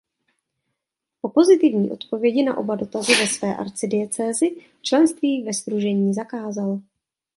Po 1.21 1.29
pozitivní 1.29 1.91
odpovědi 1.91 2.43
na 2.43 2.57
oba 2.57 2.75
dotazy 2.75 3.15
ve 3.15 3.27
své 3.27 3.55
arcidiecézi 3.57 4.55
členství 4.81 5.43
ve 5.43 5.53
sdružení 5.53 6.13
zakázal. 6.13 6.79